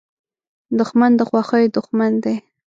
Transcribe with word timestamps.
دښمن 0.77 1.11
د 1.17 1.21
خوښیو 1.29 1.73
دوښمن 1.75 2.13
دی 2.23 2.35